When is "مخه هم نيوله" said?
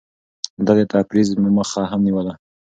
1.57-2.33